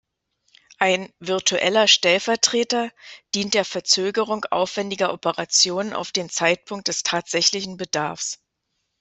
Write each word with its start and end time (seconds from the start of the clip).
Ein 0.79 1.13
"virtueller 1.19 1.87
Stellvertreter" 1.87 2.89
dient 3.35 3.53
der 3.53 3.63
Verzögerung 3.65 4.45
aufwändiger 4.49 5.13
Operationen 5.13 5.93
auf 5.93 6.11
den 6.11 6.27
Zeitpunkt 6.31 6.87
des 6.87 7.03
tatsächlichen 7.03 7.77
Bedarfs. 7.77 8.39